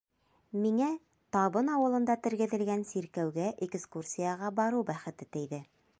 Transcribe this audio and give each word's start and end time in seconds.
Миңә 0.61 0.87
Табын 1.35 1.69
ауылында 1.73 2.15
тергеҙелгән 2.27 2.85
сиркәүгә 2.93 3.53
экскурсияға 3.67 4.53
барыу 4.63 4.85
бәхете 4.91 5.33
тейҙе. 5.37 5.63